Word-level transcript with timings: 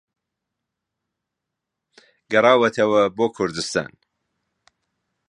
گەڕاوەتەوە 2.31 3.01
بۆ 3.17 3.25
کوردوستان 3.35 3.91